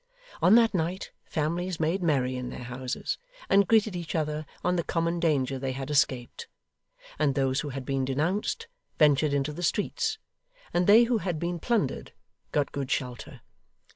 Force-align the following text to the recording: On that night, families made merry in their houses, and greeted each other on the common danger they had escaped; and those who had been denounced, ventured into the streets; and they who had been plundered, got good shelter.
On 0.41 0.55
that 0.55 0.73
night, 0.73 1.11
families 1.25 1.79
made 1.79 2.01
merry 2.01 2.35
in 2.35 2.49
their 2.49 2.63
houses, 2.63 3.19
and 3.51 3.67
greeted 3.67 3.95
each 3.95 4.15
other 4.15 4.47
on 4.63 4.75
the 4.75 4.83
common 4.83 5.19
danger 5.19 5.59
they 5.59 5.73
had 5.73 5.91
escaped; 5.91 6.47
and 7.19 7.35
those 7.35 7.59
who 7.59 7.69
had 7.69 7.85
been 7.85 8.03
denounced, 8.03 8.65
ventured 8.97 9.31
into 9.31 9.53
the 9.53 9.61
streets; 9.61 10.17
and 10.73 10.87
they 10.87 11.03
who 11.03 11.19
had 11.19 11.37
been 11.37 11.59
plundered, 11.59 12.13
got 12.51 12.71
good 12.71 12.89
shelter. 12.89 13.41